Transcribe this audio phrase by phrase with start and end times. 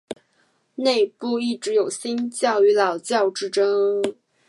[0.73, 4.01] 内部一直有新教与老教之争。